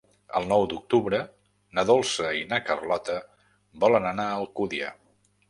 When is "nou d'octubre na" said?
0.51-1.83